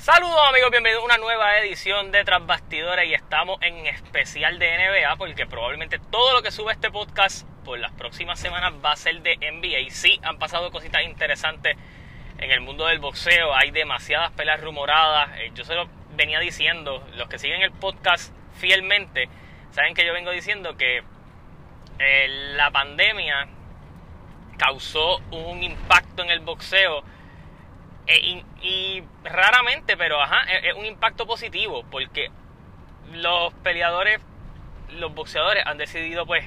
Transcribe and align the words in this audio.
Saludos 0.00 0.40
amigos, 0.48 0.70
bienvenidos 0.70 1.02
a 1.02 1.04
una 1.04 1.18
nueva 1.18 1.58
edición 1.58 2.10
de 2.10 2.24
Tras 2.24 2.46
Bastidores 2.46 3.06
y 3.06 3.12
estamos 3.12 3.60
en 3.60 3.86
especial 3.86 4.58
de 4.58 4.78
NBA 4.78 5.16
porque 5.16 5.44
probablemente 5.44 5.98
todo 5.98 6.32
lo 6.32 6.40
que 6.40 6.50
sube 6.50 6.72
este 6.72 6.90
podcast 6.90 7.46
por 7.66 7.78
las 7.78 7.92
próximas 7.92 8.40
semanas 8.40 8.72
va 8.82 8.92
a 8.92 8.96
ser 8.96 9.20
de 9.20 9.36
NBA. 9.36 9.80
Y 9.80 9.90
sí, 9.90 10.18
han 10.22 10.38
pasado 10.38 10.70
cositas 10.70 11.02
interesantes 11.04 11.76
en 12.38 12.50
el 12.50 12.62
mundo 12.62 12.86
del 12.86 12.98
boxeo, 12.98 13.54
hay 13.54 13.72
demasiadas 13.72 14.30
peleas 14.30 14.62
rumoradas. 14.62 15.38
Eh, 15.38 15.50
yo 15.52 15.66
se 15.66 15.74
lo 15.74 15.86
venía 16.16 16.40
diciendo, 16.40 17.06
los 17.16 17.28
que 17.28 17.38
siguen 17.38 17.60
el 17.60 17.72
podcast 17.72 18.32
fielmente, 18.54 19.28
saben 19.70 19.92
que 19.92 20.06
yo 20.06 20.14
vengo 20.14 20.30
diciendo 20.30 20.78
que 20.78 21.02
eh, 21.98 22.54
la 22.56 22.70
pandemia 22.70 23.48
causó 24.56 25.18
un 25.30 25.62
impacto 25.62 26.22
en 26.22 26.30
el 26.30 26.40
boxeo 26.40 27.04
e, 28.10 28.44
y, 28.62 29.04
raramente, 29.24 29.96
pero 29.96 30.20
ajá, 30.20 30.42
es, 30.50 30.64
es 30.64 30.74
un 30.74 30.84
impacto 30.84 31.26
positivo 31.26 31.84
porque 31.90 32.30
los 33.12 33.52
peleadores, 33.54 34.20
los 34.90 35.14
boxeadores 35.14 35.64
han 35.66 35.78
decidido 35.78 36.26
pues 36.26 36.44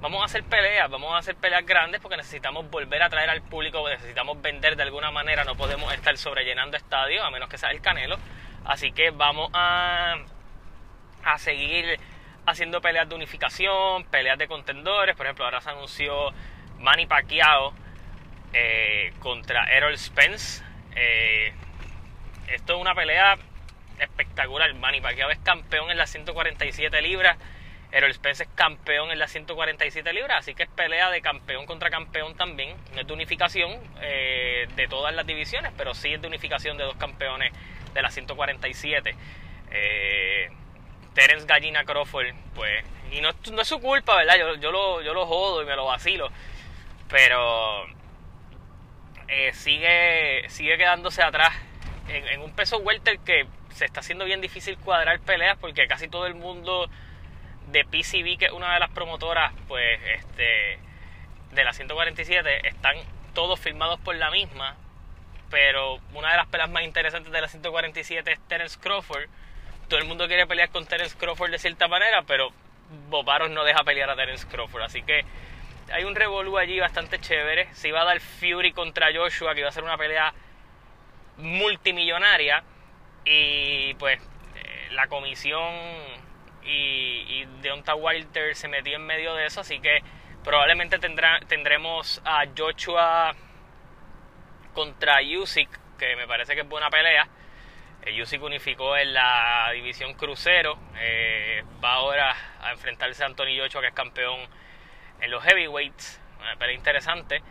vamos 0.00 0.22
a 0.22 0.24
hacer 0.24 0.42
peleas, 0.42 0.90
vamos 0.90 1.12
a 1.12 1.18
hacer 1.18 1.36
peleas 1.36 1.64
grandes 1.64 2.00
porque 2.00 2.16
necesitamos 2.16 2.68
volver 2.70 3.02
a 3.02 3.08
traer 3.08 3.30
al 3.30 3.40
público, 3.42 3.88
necesitamos 3.88 4.42
vender 4.42 4.76
de 4.76 4.82
alguna 4.82 5.10
manera, 5.10 5.44
no 5.44 5.54
podemos 5.56 5.92
estar 5.94 6.16
sobrellenando 6.18 6.76
estadios 6.76 7.24
a 7.24 7.30
menos 7.30 7.48
que 7.48 7.56
sea 7.56 7.70
el 7.70 7.80
Canelo. 7.80 8.18
Así 8.64 8.92
que 8.92 9.10
vamos 9.10 9.50
a, 9.54 10.16
a 11.24 11.38
seguir 11.38 11.98
haciendo 12.46 12.80
peleas 12.80 13.08
de 13.08 13.14
unificación, 13.14 14.04
peleas 14.04 14.38
de 14.38 14.48
contendores. 14.48 15.16
Por 15.16 15.26
ejemplo, 15.26 15.44
ahora 15.44 15.60
se 15.60 15.70
anunció 15.70 16.30
Manny 16.78 17.06
Pacquiao 17.06 17.72
eh, 18.52 19.12
contra 19.20 19.72
Errol 19.72 19.96
Spence. 19.96 20.64
Eh, 20.96 21.52
esto 22.48 22.74
es 22.74 22.80
una 22.80 22.94
pelea 22.94 23.38
espectacular. 23.98 24.72
Manny 24.74 25.00
Pacquiao 25.00 25.30
es 25.30 25.38
campeón 25.38 25.90
en 25.90 25.98
las 25.98 26.10
147 26.10 27.02
libras. 27.02 27.38
Errol 27.92 28.12
Spence 28.14 28.44
es 28.44 28.48
campeón 28.54 29.10
en 29.10 29.18
las 29.18 29.30
147 29.32 30.12
libras, 30.14 30.38
así 30.38 30.54
que 30.54 30.62
es 30.62 30.68
pelea 30.70 31.10
de 31.10 31.20
campeón 31.20 31.66
contra 31.66 31.90
campeón 31.90 32.34
también. 32.36 32.74
No 32.94 33.02
es 33.02 33.06
de 33.06 33.12
unificación 33.12 33.78
eh, 34.00 34.66
de 34.74 34.88
todas 34.88 35.14
las 35.14 35.26
divisiones, 35.26 35.72
pero 35.76 35.92
sí 35.92 36.14
es 36.14 36.20
de 36.20 36.26
unificación 36.26 36.78
de 36.78 36.84
dos 36.84 36.96
campeones 36.96 37.52
de 37.92 38.02
las 38.02 38.14
147. 38.14 39.14
Eh, 39.70 40.50
Terence 41.14 41.46
Gallina 41.46 41.84
Crawford, 41.84 42.34
pues, 42.54 42.82
y 43.10 43.20
no, 43.20 43.28
es 43.28 43.68
su 43.68 43.78
culpa, 43.80 44.16
¿verdad? 44.16 44.36
Yo, 44.38 44.54
yo, 44.54 44.72
lo, 44.72 45.02
yo 45.02 45.12
lo 45.12 45.26
jodo 45.26 45.62
y 45.62 45.66
me 45.66 45.76
lo 45.76 45.84
vacilo, 45.84 46.30
pero 47.08 47.86
eh, 49.28 49.52
sigue, 49.52 50.48
sigue 50.48 50.76
quedándose 50.76 51.22
atrás 51.22 51.52
en, 52.08 52.40
un 52.40 52.52
peso 52.54 52.78
welter 52.78 53.18
que 53.20 53.46
se 53.70 53.84
está 53.84 54.00
haciendo 54.00 54.24
bien 54.24 54.40
difícil 54.40 54.76
cuadrar 54.78 55.20
peleas 55.20 55.56
porque 55.58 55.86
casi 55.86 56.08
todo 56.08 56.26
el 56.26 56.34
mundo 56.34 56.90
de 57.68 57.84
PCB, 57.84 58.38
que 58.38 58.46
es 58.46 58.52
una 58.52 58.74
de 58.74 58.80
las 58.80 58.90
promotoras, 58.90 59.52
pues, 59.68 60.00
este, 60.18 60.78
de 61.52 61.64
la 61.64 61.72
147, 61.72 62.68
están 62.68 62.96
todos 63.34 63.58
firmados 63.58 63.98
por 64.00 64.14
la 64.16 64.30
misma, 64.30 64.76
pero 65.50 65.98
una 66.12 66.32
de 66.32 66.36
las 66.36 66.46
peleas 66.48 66.70
más 66.70 66.82
interesantes 66.82 67.32
de 67.32 67.40
la 67.40 67.48
147 67.48 68.32
es 68.32 68.40
Terence 68.48 68.78
Crawford. 68.78 69.28
Todo 69.88 70.00
el 70.00 70.06
mundo 70.06 70.26
quiere 70.26 70.46
pelear 70.46 70.70
con 70.70 70.86
Terence 70.86 71.16
Crawford 71.16 71.50
de 71.50 71.58
cierta 71.58 71.88
manera, 71.88 72.22
pero 72.26 72.50
Bobaros 73.08 73.50
no 73.50 73.64
deja 73.64 73.84
pelear 73.84 74.10
a 74.10 74.16
Terence 74.16 74.46
Crawford, 74.46 74.82
así 74.82 75.02
que 75.02 75.24
hay 75.92 76.04
un 76.04 76.14
revolú 76.14 76.58
allí 76.58 76.78
bastante 76.78 77.18
chévere. 77.18 77.72
Se 77.74 77.88
iba 77.88 78.02
a 78.02 78.04
dar 78.04 78.20
Fury 78.20 78.72
contra 78.72 79.08
Joshua, 79.14 79.54
que 79.54 79.60
iba 79.60 79.68
a 79.68 79.72
ser 79.72 79.84
una 79.84 79.96
pelea 79.96 80.32
multimillonaria. 81.38 82.62
Y 83.24 83.94
pues 83.94 84.20
eh, 84.56 84.88
la 84.92 85.06
comisión 85.08 85.72
y, 86.64 87.24
y 87.28 87.48
Deonta 87.60 87.94
Wilder 87.94 88.54
se 88.54 88.68
metió 88.68 88.96
en 88.96 89.06
medio 89.06 89.34
de 89.34 89.46
eso, 89.46 89.60
así 89.60 89.80
que 89.80 90.00
probablemente 90.44 90.98
tendrá, 90.98 91.40
tendremos 91.46 92.20
a 92.24 92.44
Joshua 92.56 93.34
contra 94.74 95.20
Usyk, 95.22 95.68
que 95.98 96.16
me 96.16 96.26
parece 96.26 96.54
que 96.54 96.62
es 96.62 96.68
buena 96.68 96.90
pelea. 96.90 97.28
Eh, 98.02 98.20
Usyk 98.20 98.42
unificó 98.42 98.96
en 98.96 99.14
la 99.14 99.70
división 99.72 100.14
crucero, 100.14 100.78
eh, 100.98 101.62
va 101.82 101.94
ahora 101.94 102.34
a 102.60 102.72
enfrentarse 102.72 103.22
a 103.22 103.26
Anthony 103.26 103.58
Joshua, 103.58 103.80
que 103.80 103.88
es 103.88 103.94
campeón 103.94 104.40
en 105.22 105.30
los 105.30 105.42
heavyweights, 105.44 106.20
una 106.40 106.56
pelea 106.56 106.74
interesante. 106.74 107.42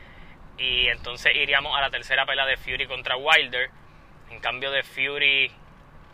Y 0.58 0.88
entonces 0.88 1.36
iríamos 1.36 1.76
a 1.76 1.82
la 1.82 1.90
tercera 1.90 2.26
pelea 2.26 2.46
de 2.46 2.58
Fury 2.58 2.86
contra 2.86 3.16
Wilder. 3.16 3.72
En 4.30 4.40
cambio 4.40 4.72
de 4.72 4.84
Fury 4.84 5.52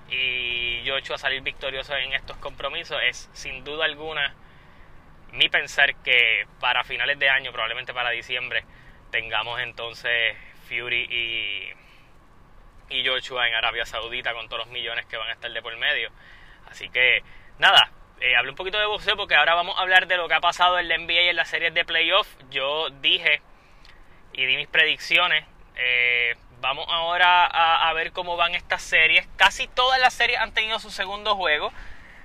y 0.09 0.83
Joshua 0.87 1.15
a 1.15 1.19
salir 1.19 1.41
victorioso 1.41 1.95
en 1.95 2.13
estos 2.13 2.37
compromisos 2.37 2.97
es 3.03 3.29
sin 3.33 3.65
duda 3.65 3.83
alguna 3.83 4.33
mi 5.33 5.49
pensar 5.49 5.93
que 5.97 6.47
para 6.59 6.83
finales 6.83 7.19
de 7.19 7.29
año, 7.29 7.51
probablemente 7.51 7.93
para 7.93 8.11
diciembre, 8.11 8.63
tengamos 9.11 9.59
entonces 9.59 10.37
Fury 10.67 11.03
y, 12.89 12.95
y 12.95 13.05
Joshua 13.05 13.47
en 13.47 13.53
Arabia 13.53 13.85
Saudita 13.85 14.33
con 14.33 14.47
todos 14.47 14.65
los 14.65 14.73
millones 14.73 15.05
que 15.05 15.17
van 15.17 15.29
a 15.29 15.33
estar 15.33 15.51
de 15.51 15.61
por 15.61 15.75
medio. 15.77 16.09
Así 16.69 16.89
que 16.89 17.23
nada, 17.59 17.91
eh, 18.21 18.35
hablé 18.35 18.51
un 18.51 18.55
poquito 18.55 18.79
de 18.79 18.85
boxeo 18.85 19.15
porque 19.15 19.35
ahora 19.35 19.55
vamos 19.55 19.77
a 19.77 19.81
hablar 19.81 20.07
de 20.07 20.17
lo 20.17 20.27
que 20.27 20.33
ha 20.33 20.41
pasado 20.41 20.79
en 20.79 20.87
la 20.87 20.97
NBA 20.97 21.21
y 21.21 21.29
en 21.29 21.35
las 21.35 21.49
series 21.49 21.73
de 21.73 21.85
playoff. 21.85 22.27
Yo 22.49 22.89
dije 23.01 23.41
y 24.33 24.45
di 24.45 24.55
mis 24.57 24.67
predicciones. 24.67 25.45
Eh, 25.75 26.35
Vamos 26.59 26.87
ahora 26.89 27.45
a, 27.45 27.93
ver 27.93 28.11
cómo 28.11 28.35
van 28.35 28.55
estas 28.55 28.81
series. 28.81 29.27
Casi 29.35 29.67
todas 29.67 29.99
las 29.99 30.13
series 30.13 30.39
han 30.39 30.53
tenido 30.53 30.79
su 30.79 30.89
segundo 30.89 31.35
juego. 31.35 31.71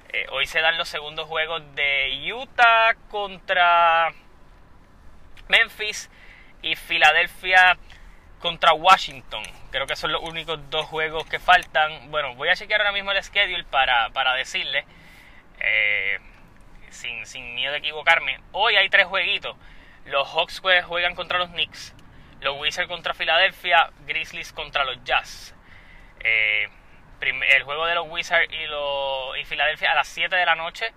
Eh, 0.08 0.26
hoy 0.31 0.47
se 0.47 0.60
dan 0.60 0.78
los 0.78 0.88
segundos 0.88 1.28
juegos 1.28 1.62
de 1.75 2.32
Utah 2.32 2.94
contra 3.10 4.10
Memphis 5.48 6.10
y 6.62 6.76
Filadelfia 6.76 7.76
contra 8.41 8.72
Washington. 8.72 9.42
Creo 9.70 9.86
que 9.86 9.97
son 9.97 10.12
los 10.12 10.22
únicos 10.22 10.58
dos 10.70 10.86
juegos 10.86 11.26
que 11.26 11.38
faltan. 11.38 12.10
Bueno, 12.10 12.34
voy 12.34 12.48
a 12.48 12.56
chequear 12.56 12.81
ahora 12.81 12.92
mismo 12.92 13.12
el 13.12 13.22
schedule 13.22 13.64
para, 13.64 14.10
para 14.10 14.34
decirle, 14.34 14.86
eh, 15.62 16.19
sin, 16.91 17.25
sin 17.27 17.55
miedo 17.55 17.73
de 17.73 17.78
equivocarme. 17.78 18.41
Hoy 18.53 18.77
hay 18.77 18.89
tres 18.89 19.06
jueguitos. 19.06 19.56
Los 20.05 20.28
Hawks 20.28 20.61
juegan 20.61 21.15
contra 21.15 21.39
los 21.39 21.50
Knicks 21.50 21.95
los 22.43 22.59
Wizards 22.61 22.89
contra 22.89 23.15
Filadelfia, 23.15 23.91
Grizzlies 24.06 24.53
contra 24.53 24.84
los 24.84 25.03
Jazz. 25.05 25.55
Eh, 26.21 26.69
el 27.21 27.62
juego 27.62 27.87
de 27.87 27.95
los 27.95 28.09
Wizards 28.09 28.53
y, 28.53 28.67
los, 28.67 29.39
y 29.39 29.45
Filadelfia 29.45 29.93
a 29.93 29.95
las 29.95 30.09
7 30.09 30.34
de 30.34 30.45
la 30.45 30.56
noche. 30.56 30.93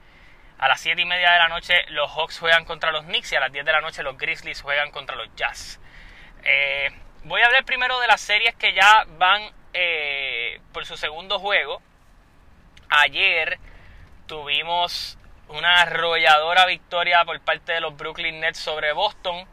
A 0.58 0.68
las 0.68 0.80
7 0.82 1.02
y 1.02 1.06
media 1.06 1.32
de 1.32 1.38
la 1.38 1.50
noche 1.50 1.74
los 1.90 2.10
Hawks 2.12 2.40
juegan 2.40 2.66
contra 2.66 2.92
los 2.92 3.06
Knicks 3.06 3.32
y 3.32 3.36
a 3.36 3.42
las 3.42 3.52
10 3.52 3.66
de 3.66 3.72
la 3.72 3.82
noche 3.82 4.04
los 4.04 4.18
Grizzlies 4.18 4.62
juegan 4.62 4.90
contra 4.92 5.16
los 5.16 5.30
Jazz. 5.36 5.80
Eh, 6.44 6.90
voy 7.26 7.42
a 7.42 7.46
hablar 7.46 7.66
primero 7.66 8.00
de 8.00 8.08
las 8.08 8.22
series 8.22 8.56
que 8.56 8.74
ya 8.74 9.06
van 9.18 9.52
por 10.72 10.86
su 10.86 10.96
segundo 10.96 11.38
juego. 11.38 11.82
Ayer 12.90 13.60
tuvimos 14.28 15.18
una 15.50 15.82
arrolladora 15.82 16.66
victoria 16.66 17.24
por 17.26 17.40
parte 17.42 17.74
de 17.74 17.82
los 17.82 17.96
Brooklyn 17.96 18.40
Nets 18.40 18.60
sobre 18.60 18.94
Boston. 18.94 19.48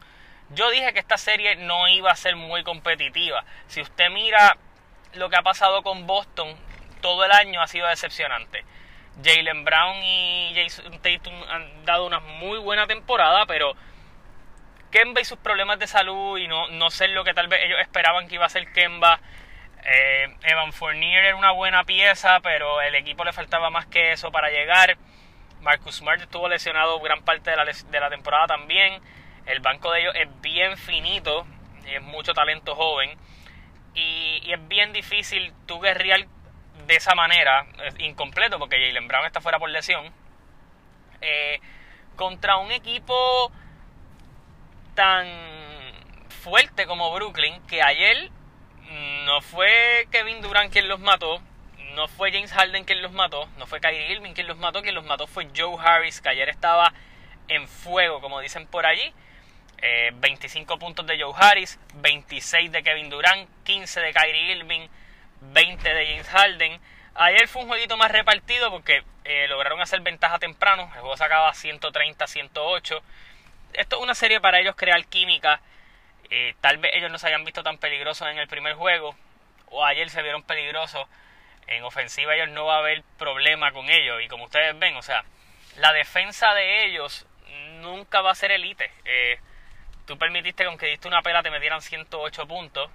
Yo 0.51 0.71
dije 0.71 0.93
que 0.93 0.99
esta 0.99 1.19
serie 1.19 1.57
no 1.57 1.89
iba 1.89 2.11
a 2.11 2.17
ser 2.17 2.37
muy 2.37 2.63
competitiva. 2.63 3.45
Si 3.69 3.81
usted 3.81 4.11
mira 4.11 4.57
lo 5.15 5.31
que 5.31 5.37
ha 5.37 5.43
pasado 5.43 5.83
con 5.83 6.07
Boston, 6.07 6.57
todo 7.01 7.25
el 7.25 7.33
año 7.33 7.61
ha 7.61 7.67
sido 7.67 7.87
decepcionante. 7.87 8.65
Jalen 9.23 9.65
Brown 9.65 10.03
y 10.03 10.55
Jason 10.55 10.99
Tatum 11.01 11.35
han 11.49 11.85
dado 11.85 12.07
una 12.07 12.21
muy 12.21 12.59
buena 12.59 12.87
temporada, 12.87 13.45
pero 13.47 13.75
Kemba 14.91 15.21
y 15.21 15.25
sus 15.25 15.39
problemas 15.39 15.79
de 15.79 15.87
salud 15.87 16.39
y 16.39 16.49
no, 16.49 16.69
no 16.69 16.91
ser 16.91 17.11
lo 17.11 17.25
que 17.25 17.35
tal 17.35 17.49
vez 17.49 17.61
ellos 17.65 17.79
esperaban 17.81 18.29
que 18.29 18.37
iba 18.37 18.47
a 18.47 18.51
ser 18.51 18.73
Kemba. 18.73 19.21
Eh, 19.85 20.37
Evan 20.43 20.73
Fournier 20.73 21.25
era 21.25 21.37
una 21.37 21.51
buena 21.51 21.85
pieza, 21.85 22.41
pero 22.41 22.81
el 22.81 22.95
equipo 22.95 23.25
le 23.25 23.33
faltaba 23.33 23.71
más 23.71 23.87
que 23.87 24.13
eso 24.13 24.31
para 24.31 24.51
llegar. 24.51 24.97
Marcus 25.61 25.97
Smart 25.97 26.21
estuvo 26.21 26.49
lesionado 26.49 27.01
gran 27.01 27.23
parte 27.23 27.51
de 27.51 28.01
la, 28.01 28.11
temporada 28.11 28.47
también. 28.47 29.01
El 29.47 29.61
banco 29.61 29.93
de 29.93 30.01
ellos 30.01 30.15
es 30.17 30.29
bien 30.41 30.77
finito, 30.77 31.47
es 31.87 32.03
mucho 32.03 32.35
talento 32.35 32.75
joven 32.75 33.17
y, 33.95 34.53
es 34.53 34.69
bien 34.69 34.93
difícil 34.93 35.53
tú 35.67 35.81
guerrear 35.81 36.27
de 36.87 36.97
esa 36.97 37.15
manera, 37.15 37.67
incompleto 37.99 38.59
porque 38.59 38.77
Jalen 38.77 39.07
Brown 39.09 39.27
está 39.27 39.41
fuera 39.41 39.59
por 39.59 39.71
lesión, 39.71 40.13
eh, 41.21 41.61
contra 42.17 42.57
un 42.57 42.73
equipo 42.73 43.53
tan 44.95 45.27
fuerte 46.43 46.87
como 46.87 47.13
Brooklyn 47.13 47.65
que 47.67 47.83
ayer 47.83 48.31
no 49.25 49.41
fue 49.41 50.07
Kevin 50.11 50.43
Durant 50.43 50.73
quien 50.73 50.89
los 50.89 51.01
mató, 51.01 51.41
no 51.95 52.09
fue 52.09 52.33
James 52.33 52.53
Harden 52.53 52.85
quien 52.85 53.03
los 53.03 53.13
mató, 53.13 53.49
no 53.59 53.67
fue 53.67 53.81
Kyrie 53.81 54.13
Irving 54.13 54.33
quien 54.33 54.47
los 54.47 54.59
mató, 54.59 54.83
quien 54.83 54.95
los 54.95 55.05
mató 55.05 55.27
fue 55.27 55.49
Joe 55.57 55.77
Harris, 55.79 56.21
que 56.21 56.29
ayer 56.29 56.49
estaba 56.49 56.93
en 57.49 57.69
fuego, 57.69 58.21
como 58.21 58.41
dicen 58.41 58.67
por 58.67 58.87
allí. 58.87 59.13
25 60.15 60.75
eh, 60.75 60.79
puntos 60.79 61.07
de 61.07 61.21
Joe 61.21 61.35
Harris, 61.37 61.79
26 61.95 62.71
de 62.71 62.83
Kevin 62.83 63.11
Durant, 63.11 63.49
15 63.65 64.01
de 64.01 64.13
Kyrie 64.13 64.53
Irving, 64.53 64.87
20 65.41 65.95
de 65.95 66.07
James 66.07 66.29
Harden. 66.29 66.81
Ayer 67.15 67.49
fue 67.49 67.63
un 67.63 67.69
jueguito 67.69 67.97
más 67.97 68.11
repartido 68.11 68.71
porque 68.71 69.03
eh, 69.25 69.47
lograron 69.49 69.81
hacer 69.81 70.01
ventaja 70.01 70.39
temprano. 70.39 70.85
El 70.95 71.01
juego 71.01 71.17
se 71.17 71.25
acaba 71.25 71.53
130-108. 71.53 73.01
Esto 73.75 73.97
es 73.97 74.03
una 74.03 74.15
serie 74.15 74.41
para 74.41 74.61
ellos 74.61 74.77
crear 74.77 75.05
química. 75.07 75.61
Eh, 76.35 76.55
tal 76.63 76.79
vez 76.79 76.93
ellos 76.95 77.11
no 77.11 77.19
se 77.19 77.27
hayan 77.27 77.45
visto 77.45 77.63
tan 77.63 77.77
peligrosos 77.77 78.27
en 78.27 78.39
el 78.39 78.49
primer 78.49 78.73
juego. 78.73 79.15
O 79.67 79.85
ayer 79.85 80.09
se 80.09 80.23
vieron 80.23 80.43
peligrosos. 80.43 81.07
En 81.67 81.85
ofensiva 81.85 82.35
ellos 82.35 82.49
no 82.49 82.65
va 82.65 82.77
a 82.77 82.79
haber 82.79 83.03
problema 83.19 83.71
con 83.71 83.91
ellos. 83.91 84.23
Y 84.23 84.29
como 84.29 84.45
ustedes 84.45 84.79
ven, 84.79 84.97
o 84.97 85.03
sea, 85.03 85.25
la 85.77 85.93
defensa 85.93 86.55
de 86.55 86.87
ellos 86.87 87.27
nunca 87.83 88.23
va 88.23 88.31
a 88.31 88.35
ser 88.35 88.51
elite. 88.51 88.91
Eh, 89.05 89.39
tú 90.07 90.17
permitiste 90.17 90.65
que 90.65 90.69
aunque 90.69 90.87
diste 90.87 91.07
una 91.07 91.21
pela 91.21 91.43
te 91.43 91.51
metieran 91.51 91.83
108 91.83 92.47
puntos. 92.49 92.91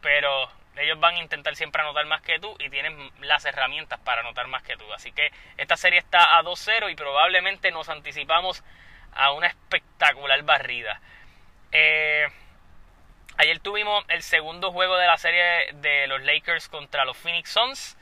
Pero 0.00 0.50
ellos 0.76 0.98
van 0.98 1.16
a 1.16 1.18
intentar 1.18 1.54
siempre 1.56 1.82
anotar 1.82 2.06
más 2.06 2.22
que 2.22 2.38
tú 2.38 2.56
y 2.60 2.70
tienen 2.70 3.10
las 3.20 3.44
herramientas 3.44 4.00
para 4.00 4.22
anotar 4.22 4.46
más 4.46 4.62
que 4.62 4.78
tú. 4.78 4.90
Así 4.94 5.12
que 5.12 5.30
esta 5.58 5.76
serie 5.76 5.98
está 5.98 6.38
a 6.38 6.42
2-0 6.42 6.90
y 6.90 6.94
probablemente 6.94 7.70
nos 7.72 7.90
anticipamos 7.90 8.64
a 9.12 9.32
una 9.32 9.48
espectacular 9.48 10.42
barrida. 10.44 10.98
Eh, 11.72 12.26
el 14.08 14.22
segundo 14.22 14.72
juego 14.72 14.96
de 14.96 15.06
la 15.06 15.18
serie 15.18 15.72
de 15.74 16.06
los 16.06 16.22
Lakers 16.22 16.68
contra 16.68 17.04
los 17.04 17.16
Phoenix 17.16 17.50
Suns. 17.50 17.96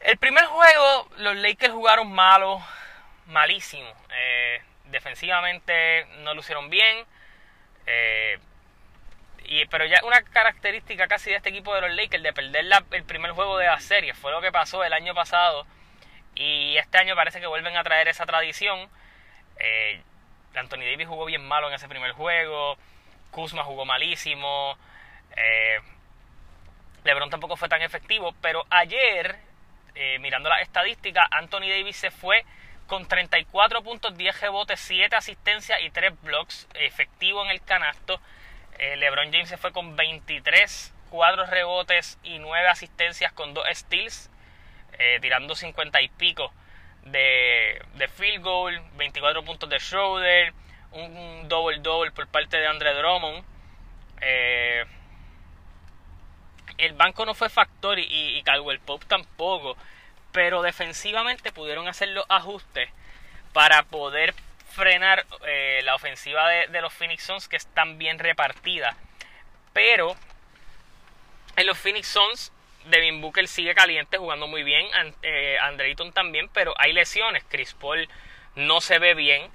El 0.00 0.16
primer 0.18 0.44
juego 0.44 1.08
los 1.18 1.36
Lakers 1.36 1.72
jugaron 1.72 2.12
malo, 2.12 2.62
malísimo. 3.26 3.90
Eh, 4.10 4.62
defensivamente 4.86 6.06
no 6.18 6.34
lo 6.34 6.40
hicieron 6.40 6.70
bien. 6.70 7.04
Eh, 7.86 8.38
pero 9.70 9.86
ya 9.86 10.00
una 10.04 10.22
característica 10.22 11.08
casi 11.08 11.30
de 11.30 11.36
este 11.36 11.48
equipo 11.48 11.74
de 11.74 11.80
los 11.80 11.94
Lakers 11.94 12.22
de 12.22 12.32
perder 12.32 12.66
el 12.90 13.04
primer 13.04 13.32
juego 13.32 13.56
de 13.56 13.66
la 13.66 13.80
serie 13.80 14.12
fue 14.12 14.30
lo 14.30 14.42
que 14.42 14.52
pasó 14.52 14.84
el 14.84 14.92
año 14.92 15.14
pasado 15.14 15.66
y 16.34 16.76
este 16.76 16.98
año 16.98 17.16
parece 17.16 17.40
que 17.40 17.46
vuelven 17.46 17.76
a 17.76 17.82
traer 17.82 18.08
esa 18.08 18.26
tradición. 18.26 18.88
Eh, 19.58 20.02
Anthony 20.54 20.84
Davis 20.90 21.08
jugó 21.08 21.24
bien 21.24 21.46
malo 21.46 21.68
en 21.68 21.74
ese 21.74 21.88
primer 21.88 22.12
juego, 22.12 22.76
Kuzma 23.30 23.64
jugó 23.64 23.84
malísimo, 23.84 24.76
eh, 25.36 25.78
LeBron 27.04 27.30
tampoco 27.30 27.56
fue 27.56 27.68
tan 27.68 27.82
efectivo, 27.82 28.34
pero 28.40 28.66
ayer, 28.70 29.38
eh, 29.94 30.18
mirando 30.20 30.48
las 30.48 30.62
estadísticas, 30.62 31.26
Anthony 31.30 31.68
Davis 31.68 31.96
se 31.96 32.10
fue 32.10 32.44
con 32.86 33.06
34 33.06 33.82
puntos, 33.82 34.16
10 34.16 34.40
rebotes, 34.40 34.80
7 34.80 35.14
asistencias 35.14 35.80
y 35.82 35.90
3 35.90 36.20
blocks 36.22 36.66
efectivo 36.74 37.44
en 37.44 37.50
el 37.50 37.62
canasto. 37.62 38.20
Eh, 38.78 38.96
LeBron 38.96 39.32
James 39.32 39.48
se 39.48 39.58
fue 39.58 39.72
con 39.72 39.96
23, 39.96 40.94
4 41.10 41.46
rebotes 41.46 42.18
y 42.22 42.38
9 42.38 42.68
asistencias 42.68 43.32
con 43.32 43.54
2 43.54 43.66
steals, 43.72 44.30
tirando 45.20 45.54
50 45.54 46.00
y 46.02 46.08
pico 46.08 46.52
de, 47.12 48.08
field 48.16 48.42
goal, 48.42 48.80
24 48.96 49.44
puntos 49.44 49.68
de 49.68 49.78
Schroeder, 49.78 50.52
un 50.92 51.48
double-double 51.48 52.12
por 52.12 52.26
parte 52.28 52.56
de 52.56 52.66
Andre 52.66 52.94
Drummond. 52.94 53.44
Eh, 54.20 54.84
el 56.78 56.92
banco 56.94 57.26
no 57.26 57.34
fue 57.34 57.48
factor 57.48 57.98
y, 57.98 58.06
y 58.38 58.42
Caldwell 58.42 58.80
Pope 58.80 59.06
tampoco, 59.06 59.76
pero 60.32 60.62
defensivamente 60.62 61.52
pudieron 61.52 61.88
hacer 61.88 62.08
los 62.10 62.24
ajustes 62.28 62.88
para 63.52 63.82
poder 63.82 64.34
frenar 64.70 65.26
eh, 65.46 65.80
la 65.84 65.94
ofensiva 65.94 66.48
de, 66.48 66.80
los 66.80 66.92
Phoenix 66.92 67.24
Suns 67.24 67.48
que 67.48 67.56
están 67.56 67.98
bien 67.98 68.18
repartida. 68.18 68.96
Pero 69.72 70.14
en 71.56 71.66
los 71.66 71.78
Phoenix 71.78 72.06
Suns, 72.06 72.52
Devin 72.86 73.20
Booker 73.20 73.48
sigue 73.48 73.74
caliente, 73.74 74.18
jugando 74.18 74.46
muy 74.46 74.62
bien. 74.62 74.86
Eh, 75.22 75.58
Andreyton 75.60 76.12
también, 76.12 76.48
pero 76.50 76.74
hay 76.78 76.92
lesiones. 76.92 77.44
Chris 77.48 77.74
Paul 77.74 78.08
no 78.54 78.80
se 78.80 78.98
ve 78.98 79.14
bien. 79.14 79.50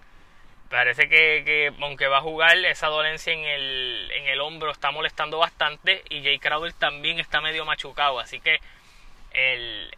Parece 0.74 1.08
que, 1.08 1.72
aunque 1.80 2.08
va 2.08 2.18
a 2.18 2.22
jugar, 2.22 2.58
esa 2.66 2.88
dolencia 2.88 3.31
en 3.31 3.46
el, 3.46 4.10
en 4.12 4.25
el 4.25 4.42
hombro 4.42 4.72
está 4.72 4.90
molestando 4.90 5.38
bastante. 5.38 6.04
Y 6.10 6.24
Jay 6.24 6.40
Crowder 6.40 6.74
también 6.74 7.20
está 7.20 7.42
medio 7.42 7.64
machucado. 7.64 8.20
Así 8.20 8.40
que 8.40 8.60
el, 9.34 9.92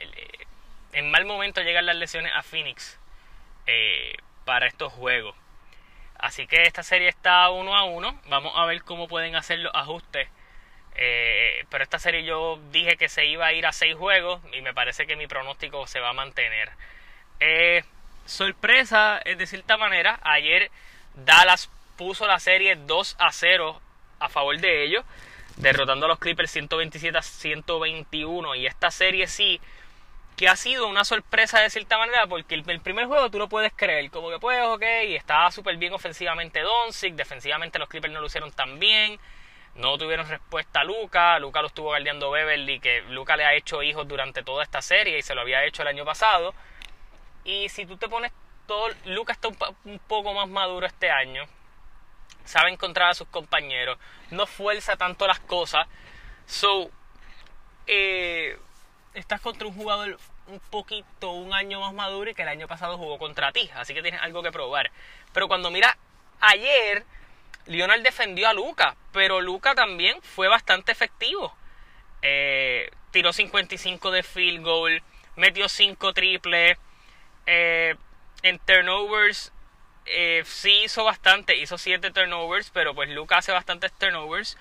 en 0.91 1.09
mal 1.09 1.23
momento 1.23 1.61
llegan 1.61 1.85
las 1.85 1.95
lesiones 1.95 2.33
a 2.35 2.43
Phoenix. 2.43 2.99
Eh, 3.67 4.17
para 4.43 4.67
estos 4.67 4.91
juegos. 4.91 5.33
Así 6.17 6.45
que 6.45 6.63
esta 6.63 6.83
serie 6.83 7.07
está 7.07 7.49
uno 7.51 7.73
a 7.73 7.85
uno. 7.85 8.19
Vamos 8.27 8.51
a 8.57 8.65
ver 8.65 8.83
cómo 8.83 9.07
pueden 9.07 9.37
hacer 9.37 9.59
los 9.59 9.73
ajustes. 9.73 10.27
Eh, 10.95 11.63
pero 11.69 11.85
esta 11.85 11.99
serie 11.99 12.25
yo 12.25 12.59
dije 12.71 12.97
que 12.97 13.07
se 13.07 13.27
iba 13.27 13.45
a 13.45 13.53
ir 13.53 13.65
a 13.65 13.71
seis 13.71 13.95
juegos 13.95 14.41
y 14.51 14.61
me 14.61 14.73
parece 14.73 15.07
que 15.07 15.15
mi 15.15 15.27
pronóstico 15.27 15.87
se 15.87 16.01
va 16.01 16.09
a 16.09 16.13
mantener. 16.13 16.69
Eh, 17.39 17.85
sorpresa, 18.25 19.19
es 19.23 19.37
de 19.37 19.47
cierta 19.47 19.77
manera, 19.77 20.19
ayer 20.23 20.71
Dallas 21.15 21.69
puso 21.97 22.27
la 22.27 22.39
serie 22.39 22.75
2 22.75 23.15
a 23.19 23.31
0 23.31 23.81
a 24.19 24.29
favor 24.29 24.57
de 24.59 24.83
ellos, 24.83 25.05
derrotando 25.57 26.05
a 26.05 26.09
los 26.09 26.19
Clippers 26.19 26.51
127 26.51 27.17
a 27.17 27.21
121. 27.21 28.55
Y 28.55 28.65
esta 28.65 28.91
serie 28.91 29.27
sí 29.27 29.61
que 30.35 30.49
ha 30.49 30.55
sido 30.55 30.87
una 30.87 31.05
sorpresa 31.05 31.61
de 31.61 31.69
cierta 31.69 31.97
manera 31.97 32.27
porque 32.27 32.55
el, 32.55 32.63
primer 32.63 33.05
juego 33.05 33.31
tú 33.31 33.39
lo 33.39 33.47
puedes 33.47 33.71
creer, 33.73 34.09
como 34.11 34.29
que 34.29 34.39
pues 34.39 34.61
ok, 34.65 34.83
estaba 34.83 35.49
súper 35.51 35.77
bien 35.77 35.93
ofensivamente 35.93 36.59
Doncic, 36.59 37.15
defensivamente 37.15 37.79
los 37.79 37.87
Clippers 37.87 38.13
no 38.13 38.19
lo 38.19 38.27
hicieron 38.27 38.51
tan 38.51 38.77
bien, 38.77 39.17
no 39.75 39.97
tuvieron 39.97 40.27
respuesta 40.27 40.81
a 40.81 40.83
Luca, 40.83 41.39
Luca 41.39 41.61
lo 41.61 41.67
estuvo 41.67 41.87
guardiando 41.87 42.31
Beverly, 42.31 42.81
que 42.81 43.01
Luca 43.09 43.37
le 43.37 43.45
ha 43.45 43.53
hecho 43.53 43.81
hijos 43.81 44.07
durante 44.07 44.43
toda 44.43 44.63
esta 44.63 44.81
serie 44.81 45.17
y 45.17 45.21
se 45.21 45.35
lo 45.35 45.41
había 45.41 45.63
hecho 45.63 45.83
el 45.83 45.87
año 45.87 46.03
pasado, 46.03 46.53
y 47.45 47.69
si 47.69 47.85
tú 47.85 47.97
te 47.97 48.09
pones 48.09 48.33
todo, 48.67 48.89
Luca 49.05 49.31
está 49.31 49.47
un, 49.47 49.99
poco 49.99 50.33
más 50.33 50.49
maduro 50.49 50.85
este 50.85 51.09
año, 51.09 51.45
sabe 52.43 52.71
encontrar 52.71 53.11
a 53.11 53.13
sus 53.13 53.27
compañeros, 53.27 53.97
no 54.31 54.47
fuerza 54.47 54.97
tanto 54.97 55.27
las 55.27 55.39
cosas, 55.39 55.87
so, 56.45 56.89
eh, 57.87 58.57
estás 59.13 59.39
contra 59.39 59.67
un 59.67 59.75
jugador 59.75 60.17
un 60.47 60.59
poquito, 60.59 61.31
un 61.31 61.53
año 61.53 61.79
más 61.79 61.93
maduro 61.93 62.29
y 62.29 62.33
que 62.33 62.43
el 62.43 62.47
año 62.47 62.67
pasado 62.67 62.97
jugó 62.97 63.17
contra 63.17 63.51
ti. 63.51 63.69
Así 63.75 63.93
que 63.93 64.01
tienes 64.01 64.21
algo 64.21 64.43
que 64.43 64.51
probar. 64.51 64.91
Pero 65.33 65.47
cuando 65.47 65.71
mira, 65.71 65.97
ayer 66.39 67.03
Lionel 67.65 68.03
defendió 68.03 68.47
a 68.47 68.53
Luca, 68.53 68.95
pero 69.11 69.41
Luca 69.41 69.73
también 69.73 70.21
fue 70.21 70.47
bastante 70.47 70.91
efectivo. 70.91 71.55
Eh, 72.21 72.91
tiró 73.11 73.33
55 73.33 74.11
de 74.11 74.23
field 74.23 74.63
goal, 74.63 75.03
metió 75.35 75.67
5 75.69 76.13
triples. 76.13 76.77
Eh, 77.45 77.95
en 78.43 78.59
turnovers 78.59 79.51
eh, 80.05 80.43
sí 80.45 80.83
hizo 80.83 81.03
bastante, 81.03 81.57
hizo 81.57 81.77
7 81.77 82.11
turnovers, 82.11 82.69
pero 82.69 82.93
pues 82.93 83.09
Luca 83.09 83.37
hace 83.37 83.51
bastantes 83.51 83.91
turnovers. 83.93 84.57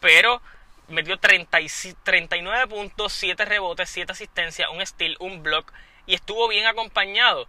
Pero 0.00 0.40
metió 0.88 1.18
30 1.18 1.58
39 2.02 2.66
puntos, 2.68 3.12
7 3.12 3.44
rebotes, 3.44 3.88
7 3.90 4.12
asistencias, 4.12 4.68
un 4.70 4.84
steal, 4.86 5.16
un 5.20 5.42
block 5.42 5.72
y 6.06 6.14
estuvo 6.14 6.48
bien 6.48 6.66
acompañado. 6.66 7.48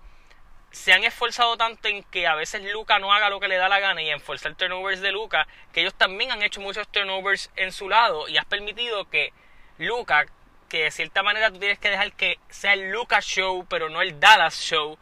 Se 0.71 0.91
han 0.91 1.03
esforzado 1.03 1.55
tanto 1.57 1.87
en 1.87 2.03
que 2.03 2.27
a 2.27 2.35
veces 2.35 2.61
Luca 2.73 2.99
no 2.99 3.13
haga 3.13 3.29
lo 3.29 3.39
que 3.39 3.47
le 3.47 3.55
da 3.55 3.69
la 3.69 3.79
gana 3.79 4.01
y 4.01 4.09
en 4.09 4.19
forzar 4.19 4.55
turnovers 4.55 5.01
de 5.01 5.11
Luca, 5.11 5.47
que 5.71 5.81
ellos 5.81 5.93
también 5.93 6.31
han 6.31 6.41
hecho 6.41 6.59
muchos 6.59 6.87
turnovers 6.89 7.49
en 7.55 7.71
su 7.71 7.89
lado 7.89 8.27
y 8.27 8.37
has 8.37 8.45
permitido 8.45 9.09
que 9.09 9.31
Luca, 9.77 10.25
que 10.69 10.83
de 10.83 10.91
cierta 10.91 11.23
manera 11.23 11.51
tú 11.51 11.59
tienes 11.59 11.79
que 11.79 11.89
dejar 11.89 12.13
que 12.13 12.39
sea 12.49 12.73
el 12.73 12.91
Luca 12.91 13.19
Show, 13.21 13.65
pero 13.69 13.89
no 13.89 14.01
el 14.01 14.19
Dallas 14.19 14.59
Show, 14.59 14.97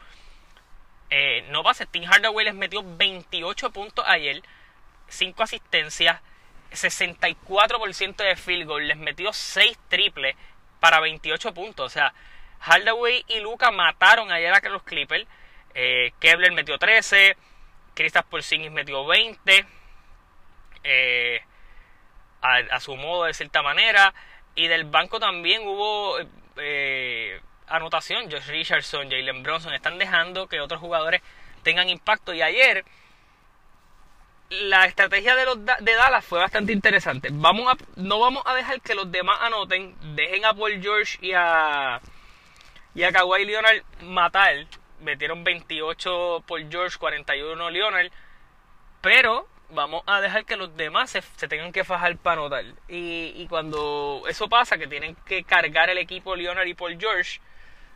eh, 1.09 1.45
no 1.49 1.63
pase. 1.63 1.85
Tim 1.85 2.03
Hardaway 2.05 2.45
les 2.45 2.55
metió 2.55 2.81
28 2.83 3.71
puntos 3.71 4.05
ayer, 4.07 4.41
5 5.07 5.43
asistencias, 5.43 6.21
64% 6.71 8.15
de 8.15 8.35
field 8.35 8.67
goal, 8.67 8.87
les 8.87 8.97
metió 8.97 9.31
6 9.31 9.77
triples 9.89 10.35
para 10.79 10.99
28 10.99 11.53
puntos. 11.53 11.85
O 11.85 11.89
sea, 11.89 12.13
Hardaway 12.59 13.25
y 13.27 13.39
Luca 13.41 13.71
mataron 13.71 14.31
ayer 14.31 14.53
a 14.53 14.69
los 14.69 14.83
Clippers. 14.83 15.27
Eh, 15.75 16.13
Kevler 16.19 16.51
metió 16.51 16.77
13, 16.77 17.35
Kristaps 17.93 18.29
Porzingis 18.29 18.71
metió 18.71 19.05
20, 19.05 19.65
eh, 20.83 21.41
a, 22.41 22.79
su 22.79 22.95
modo 22.95 23.25
de 23.25 23.33
cierta 23.33 23.61
manera. 23.61 24.13
Y 24.55 24.67
del 24.67 24.85
banco 24.85 25.19
también 25.19 25.67
hubo 25.67 26.17
eh, 26.57 27.41
anotación. 27.67 28.29
Josh 28.31 28.47
Richardson, 28.47 29.09
Jalen 29.09 29.43
Bronson 29.43 29.73
están 29.73 29.97
dejando 29.97 30.47
que 30.47 30.61
otros 30.61 30.79
jugadores 30.79 31.21
tengan 31.63 31.89
impacto. 31.89 32.33
Y 32.33 32.41
ayer 32.41 32.85
la 34.49 34.85
estrategia 34.85 35.35
de, 35.35 35.45
los, 35.45 35.65
de 35.65 35.95
Dallas 35.95 36.23
fue 36.23 36.39
bastante 36.39 36.73
interesante. 36.73 37.29
Vamos 37.31 37.73
a, 37.73 37.77
no 37.95 38.19
vamos 38.19 38.43
a 38.45 38.53
dejar 38.53 38.81
que 38.81 38.95
los 38.95 39.11
demás 39.11 39.39
anoten. 39.41 39.95
Dejen 40.15 40.45
a 40.45 40.53
Paul 40.53 40.79
George 40.81 41.17
y 41.21 41.31
a, 41.33 41.99
y 42.93 43.03
a 43.03 43.11
Kawhi 43.11 43.45
Leonard 43.45 43.83
matar. 44.01 44.67
Metieron 45.01 45.43
28 45.43 46.43
Paul 46.47 46.67
George, 46.69 46.97
41 46.97 47.69
Leonard. 47.71 48.11
Pero 49.01 49.47
vamos 49.69 50.03
a 50.05 50.21
dejar 50.21 50.45
que 50.45 50.55
los 50.55 50.75
demás 50.77 51.09
se, 51.11 51.47
tengan 51.47 51.71
que 51.71 51.83
fajar 51.83 52.17
para 52.17 52.41
anotar. 52.41 52.65
Y, 52.87 53.33
y, 53.35 53.47
cuando 53.47 54.23
eso 54.27 54.49
pasa, 54.49 54.77
que 54.77 54.87
tienen 54.87 55.15
que 55.25 55.43
cargar 55.43 55.89
el 55.89 55.97
equipo 55.97 56.35
Leonard 56.35 56.67
y 56.67 56.73
Paul 56.73 56.97
George, 56.99 57.39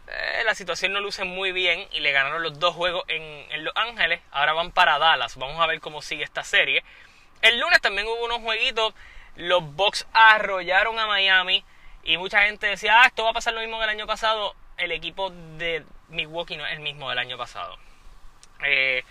eh, 0.07 0.43
la 0.45 0.55
situación 0.55 0.93
no 0.93 1.01
luce 1.01 1.25
muy 1.25 1.51
bien 1.51 1.85
y 1.91 1.99
le 1.99 2.13
ganaron 2.13 2.41
los 2.41 2.59
dos 2.59 2.73
juegos 2.75 3.03
en, 3.07 3.21
en, 3.51 3.63
Los 3.63 3.75
Ángeles. 3.75 4.21
Ahora 4.31 4.53
van 4.53 4.71
para 4.71 4.97
Dallas. 4.99 5.35
Vamos 5.35 5.59
a 5.59 5.67
ver 5.67 5.79
cómo 5.79 6.01
sigue 6.01 6.23
esta 6.23 6.43
serie. 6.43 6.83
El 7.41 7.59
lunes 7.59 7.81
también 7.81 8.07
hubo 8.07 8.25
unos 8.25 8.39
jueguitos. 8.39 8.93
Los 9.35 9.63
Bucks 9.75 10.07
arrollaron 10.13 10.97
a 10.97 11.07
Miami. 11.07 11.63
Y 12.03 12.17
mucha 12.17 12.43
gente 12.43 12.67
decía, 12.67 13.01
ah, 13.01 13.07
esto 13.07 13.23
va 13.25 13.31
a 13.31 13.33
pasar 13.33 13.53
lo 13.53 13.59
mismo 13.59 13.77
que 13.77 13.83
el 13.83 13.89
año 13.89 14.07
pasado. 14.07 14.55
El 14.77 14.91
equipo 14.93 15.29
de 15.29 15.83
Milwaukee 16.07 16.55
no 16.55 16.65
es 16.65 16.73
el 16.73 16.79
mismo 16.79 17.09
del 17.09 17.19
año 17.19 17.37
pasado. 17.37 17.77
Eh, 18.63 19.03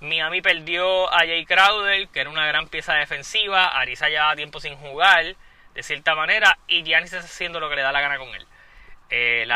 Miami 0.00 0.42
perdió 0.42 1.12
a 1.12 1.18
Jay 1.20 1.46
Crowder, 1.46 2.08
que 2.08 2.20
era 2.20 2.30
una 2.30 2.46
gran 2.46 2.68
pieza 2.68 2.94
defensiva. 2.94 3.68
Arisa 3.68 4.08
llevaba 4.08 4.36
tiempo 4.36 4.60
sin 4.60 4.76
jugar, 4.76 5.36
de 5.74 5.82
cierta 5.82 6.14
manera. 6.14 6.58
Y 6.68 6.82
Giannis 6.82 7.12
está 7.12 7.24
haciendo 7.24 7.60
lo 7.60 7.68
que 7.68 7.76
le 7.76 7.82
da 7.82 7.92
la 7.92 8.00
gana 8.00 8.18
con 8.18 8.28
él. 8.28 8.46
Eh, 9.10 9.46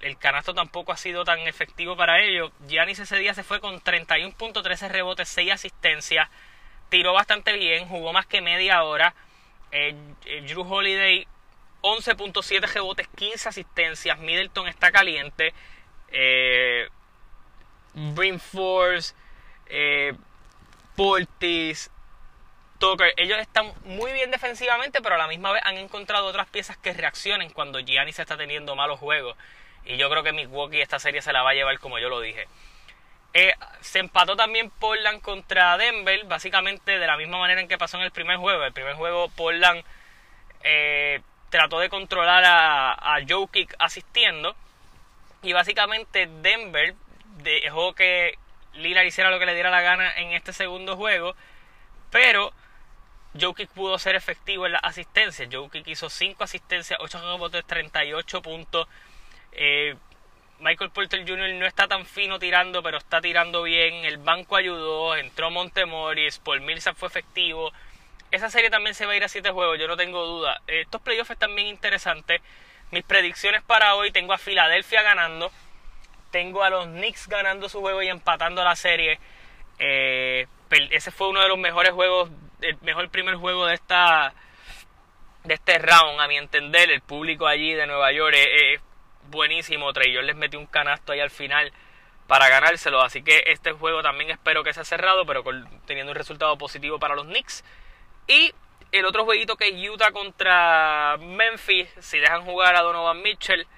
el 0.00 0.18
canasto 0.18 0.54
tampoco 0.54 0.92
ha 0.92 0.96
sido 0.96 1.24
tan 1.24 1.40
efectivo 1.40 1.96
para 1.96 2.20
ellos. 2.20 2.50
Giannis 2.66 2.98
ese 2.98 3.16
día 3.16 3.34
se 3.34 3.44
fue 3.44 3.60
con 3.60 3.80
31.13 3.80 4.88
rebotes, 4.88 5.28
6 5.28 5.52
asistencias. 5.52 6.28
Tiró 6.88 7.12
bastante 7.12 7.52
bien, 7.52 7.86
jugó 7.88 8.12
más 8.12 8.26
que 8.26 8.40
media 8.40 8.82
hora. 8.82 9.14
Eh, 9.70 9.94
eh, 10.26 10.42
Drew 10.42 10.62
Holiday 10.62 11.26
11.7 11.82 12.66
rebotes, 12.72 13.08
15 13.08 13.48
asistencias. 13.48 14.18
Middleton 14.18 14.68
está 14.68 14.90
caliente. 14.90 15.52
Eh, 16.08 16.88
Brim 17.92 18.40
Force, 19.66 20.18
Portis, 20.96 21.90
ellos 23.16 23.38
están 23.38 23.72
muy 23.84 24.12
bien 24.12 24.30
defensivamente, 24.30 25.00
pero 25.00 25.14
a 25.14 25.18
la 25.18 25.28
misma 25.28 25.52
vez 25.52 25.62
han 25.64 25.76
encontrado 25.78 26.26
otras 26.26 26.48
piezas 26.48 26.76
que 26.76 26.92
reaccionen 26.92 27.50
cuando 27.50 27.78
Giannis 27.80 28.18
está 28.18 28.36
teniendo 28.36 28.76
malos 28.76 28.98
juegos. 28.98 29.36
Y 29.84 29.96
yo 29.96 30.08
creo 30.10 30.22
que 30.22 30.32
Milwaukee 30.32 30.80
esta 30.80 30.98
serie 30.98 31.22
se 31.22 31.32
la 31.32 31.42
va 31.42 31.50
a 31.50 31.54
llevar 31.54 31.78
como 31.78 31.98
yo 31.98 32.08
lo 32.08 32.20
dije. 32.20 32.46
Eh, 33.32 33.54
se 33.80 33.98
empató 33.98 34.36
también 34.36 34.70
Portland 34.70 35.20
contra 35.20 35.76
Denver, 35.76 36.24
básicamente 36.24 36.98
de 36.98 37.06
la 37.06 37.16
misma 37.16 37.38
manera 37.38 37.60
en 37.60 37.68
que 37.68 37.78
pasó 37.78 37.96
en 37.96 38.04
el 38.04 38.12
primer 38.12 38.36
juego. 38.36 38.62
El 38.64 38.72
primer 38.72 38.94
juego 38.94 39.28
Portland 39.30 39.82
eh, 40.62 41.20
trató 41.50 41.80
de 41.80 41.88
controlar 41.88 42.44
a, 42.44 42.92
a 42.92 43.18
Jokic 43.28 43.74
asistiendo. 43.78 44.54
Y 45.42 45.52
básicamente 45.52 46.28
Denver 46.42 46.94
dejó 47.42 47.94
que 47.94 48.38
Lillard 48.76 49.06
hiciera 49.06 49.30
lo 49.30 49.38
que 49.38 49.46
le 49.46 49.54
diera 49.54 49.70
la 49.70 49.80
gana 49.80 50.14
en 50.16 50.32
este 50.32 50.52
segundo 50.52 50.96
juego. 50.96 51.34
Pero 52.10 52.52
Jokic 53.40 53.70
pudo 53.70 53.98
ser 53.98 54.14
efectivo 54.14 54.66
en 54.66 54.72
la 54.72 54.78
asistencia. 54.78 55.48
Jokic 55.50 55.86
hizo 55.88 56.08
5 56.08 56.44
asistencias, 56.44 56.98
8 57.00 57.20
rebotes, 57.32 57.64
38 57.64 58.42
puntos. 58.42 58.88
Eh, 59.52 59.96
Michael 60.60 60.90
Porter 60.90 61.28
Jr. 61.28 61.54
no 61.54 61.66
está 61.66 61.88
tan 61.88 62.06
fino 62.06 62.38
tirando, 62.38 62.82
pero 62.82 62.98
está 62.98 63.20
tirando 63.20 63.62
bien. 63.62 64.04
El 64.04 64.18
banco 64.18 64.56
ayudó, 64.56 65.16
entró 65.16 65.50
Montemoris, 65.50 66.38
Paul 66.38 66.60
Millsap 66.60 66.96
fue 66.96 67.08
efectivo. 67.08 67.72
Esa 68.30 68.50
serie 68.50 68.70
también 68.70 68.94
se 68.94 69.06
va 69.06 69.12
a 69.12 69.16
ir 69.16 69.24
a 69.24 69.28
7 69.28 69.50
juegos, 69.50 69.78
yo 69.78 69.88
no 69.88 69.96
tengo 69.96 70.24
duda. 70.24 70.60
Estos 70.66 71.00
playoffs 71.02 71.30
están 71.30 71.54
bien 71.54 71.68
interesantes. 71.68 72.40
Mis 72.90 73.02
predicciones 73.02 73.62
para 73.62 73.94
hoy, 73.96 74.12
tengo 74.12 74.32
a 74.32 74.38
Filadelfia 74.38 75.02
ganando. 75.02 75.50
Tengo 76.34 76.64
a 76.64 76.68
los 76.68 76.86
Knicks 76.86 77.28
ganando 77.28 77.68
su 77.68 77.80
juego 77.80 78.02
y 78.02 78.08
empatando 78.08 78.64
la 78.64 78.74
serie. 78.74 79.20
Eh, 79.78 80.48
ese 80.90 81.12
fue 81.12 81.28
uno 81.28 81.40
de 81.40 81.46
los 81.46 81.58
mejores 81.58 81.92
juegos 81.92 82.28
el 82.60 82.76
mejor 82.80 83.08
primer 83.08 83.36
juego 83.36 83.66
de 83.66 83.74
esta 83.74 84.34
de 85.44 85.54
este 85.54 85.78
round, 85.78 86.20
a 86.20 86.26
mi 86.26 86.36
entender. 86.36 86.90
El 86.90 87.02
público 87.02 87.46
allí 87.46 87.74
de 87.74 87.86
Nueva 87.86 88.10
York 88.10 88.34
es, 88.34 88.80
buenísimo. 89.30 89.92
Trey 89.92 90.12
les 90.24 90.34
metí 90.34 90.56
un 90.56 90.66
canasto 90.66 91.12
ahí 91.12 91.20
al 91.20 91.30
final 91.30 91.72
para 92.26 92.48
ganárselo. 92.48 93.00
Así 93.00 93.22
que 93.22 93.44
este 93.46 93.70
juego 93.70 94.02
también 94.02 94.32
espero 94.32 94.64
que 94.64 94.74
sea 94.74 94.82
cerrado, 94.82 95.24
pero 95.26 95.44
teniendo 95.86 96.10
un 96.10 96.18
resultado 96.18 96.58
positivo 96.58 96.98
para 96.98 97.14
los 97.14 97.26
Knicks. 97.26 97.62
Y 98.26 98.52
el 98.90 99.04
otro 99.04 99.24
jueguito 99.24 99.54
que 99.54 99.68
es 99.68 99.88
Utah 99.88 100.10
contra 100.10 101.16
Memphis. 101.16 101.88
Si 102.00 102.18
dejan 102.18 102.44
jugar 102.44 102.74
a 102.74 102.82
Donovan 102.82 103.22
Mitchell, 103.22 103.68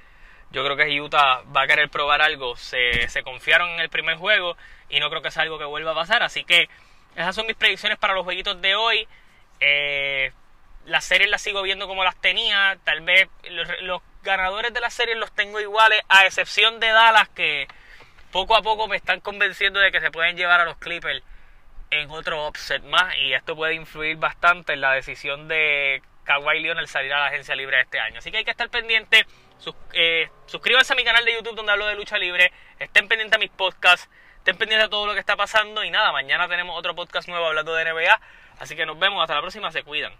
yo 0.50 0.64
creo 0.64 0.76
que 0.76 1.00
Utah 1.00 1.42
va 1.54 1.62
a 1.62 1.66
querer 1.66 1.88
probar 1.90 2.22
algo. 2.22 2.56
Se, 2.56 3.08
confiaron 3.24 3.70
en 3.70 3.80
el 3.80 3.88
primer 3.88 4.16
juego 4.16 4.56
y 4.88 5.00
no 5.00 5.10
creo 5.10 5.22
que 5.22 5.30
sea 5.30 5.42
algo 5.42 5.58
que 5.58 5.64
vuelva 5.64 5.92
a 5.92 5.94
pasar. 5.94 6.22
Así 6.22 6.44
que 6.44 6.68
esas 7.14 7.34
son 7.34 7.46
mis 7.46 7.56
predicciones 7.56 7.98
para 7.98 8.14
los 8.14 8.24
jueguitos 8.24 8.60
de 8.60 8.74
hoy. 8.74 9.08
Eh, 9.60 10.32
las 10.86 11.04
series 11.04 11.30
las 11.30 11.42
sigo 11.42 11.62
viendo 11.62 11.86
como 11.88 12.04
las 12.04 12.16
tenía. 12.20 12.78
Tal 12.84 13.00
vez 13.00 13.28
los, 13.50 14.02
ganadores 14.22 14.74
de 14.74 14.80
las 14.80 14.92
series 14.92 15.16
los 15.16 15.32
tengo 15.32 15.60
iguales, 15.60 16.00
a 16.08 16.26
excepción 16.26 16.80
de 16.80 16.88
Dallas, 16.88 17.28
que 17.28 17.68
poco 18.32 18.56
a 18.56 18.62
poco 18.62 18.88
me 18.88 18.96
están 18.96 19.20
convenciendo 19.20 19.78
de 19.78 19.92
que 19.92 20.00
se 20.00 20.10
pueden 20.10 20.36
llevar 20.36 20.60
a 20.60 20.64
los 20.64 20.76
Clippers 20.78 21.22
en 21.90 22.10
otro 22.10 22.44
offset 22.46 22.82
más. 22.82 23.14
Y 23.18 23.34
esto 23.34 23.54
puede 23.54 23.74
influir 23.74 24.16
bastante 24.16 24.72
en 24.72 24.80
la 24.80 24.92
decisión 24.92 25.46
de 25.46 26.02
Kawhi 26.24 26.60
Leonard 26.60 26.88
salir 26.88 27.12
a 27.12 27.20
la 27.20 27.26
agencia 27.26 27.54
libre 27.54 27.80
este 27.80 28.00
año. 28.00 28.18
Así 28.18 28.30
que 28.30 28.38
hay 28.38 28.44
que 28.44 28.50
estar 28.50 28.68
pendiente. 28.68 29.26
Eh, 29.92 30.28
suscríbanse 30.46 30.92
a 30.92 30.96
mi 30.96 31.04
canal 31.04 31.24
de 31.24 31.34
YouTube 31.34 31.56
donde 31.56 31.72
hablo 31.72 31.86
de 31.86 31.94
lucha 31.94 32.18
libre. 32.18 32.52
Estén 32.78 33.08
pendientes 33.08 33.36
a 33.36 33.38
mis 33.38 33.50
podcasts. 33.50 34.08
Estén 34.38 34.56
pendientes 34.56 34.86
de 34.86 34.90
todo 34.90 35.06
lo 35.06 35.14
que 35.14 35.20
está 35.20 35.36
pasando 35.36 35.82
y 35.82 35.90
nada, 35.90 36.12
mañana 36.12 36.48
tenemos 36.48 36.78
otro 36.78 36.94
podcast 36.94 37.28
nuevo 37.28 37.46
hablando 37.46 37.74
de 37.74 37.84
NBA. 37.92 38.20
Así 38.60 38.76
que 38.76 38.86
nos 38.86 38.98
vemos, 38.98 39.20
hasta 39.20 39.34
la 39.34 39.40
próxima, 39.40 39.72
se 39.72 39.82
cuidan. 39.82 40.12